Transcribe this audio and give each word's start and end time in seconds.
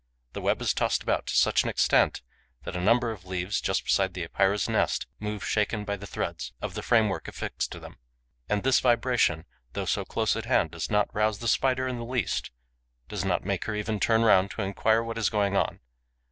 The 0.33 0.41
web 0.41 0.61
is 0.63 0.73
tossed 0.73 1.03
about 1.03 1.27
to 1.27 1.35
such 1.35 1.61
an 1.61 1.69
extent 1.69 2.23
that 2.63 2.75
a 2.75 2.81
number 2.81 3.11
of 3.11 3.23
leaves, 3.27 3.61
just 3.61 3.83
beside 3.85 4.15
the 4.15 4.23
Epeira's 4.23 4.67
nest, 4.67 5.05
move, 5.19 5.45
shaken 5.45 5.85
by 5.85 5.95
the 5.95 6.07
threads 6.07 6.53
of 6.59 6.73
the 6.73 6.81
framework 6.81 7.27
affixed 7.27 7.71
to 7.73 7.79
them. 7.79 7.97
And 8.49 8.63
this 8.63 8.79
vibration, 8.79 9.45
though 9.73 9.85
so 9.85 10.03
close 10.03 10.35
at 10.35 10.45
hand, 10.45 10.71
does 10.71 10.89
not 10.89 11.13
rouse 11.13 11.37
the 11.37 11.47
Spider 11.47 11.87
in 11.87 11.97
the 11.99 12.03
least, 12.05 12.49
does 13.09 13.23
not 13.23 13.45
make 13.45 13.65
her 13.65 13.75
even 13.75 13.99
turn 13.99 14.23
round 14.23 14.49
to 14.49 14.63
enquire 14.63 15.03
what 15.03 15.19
is 15.19 15.29
going 15.29 15.55
on. 15.55 15.81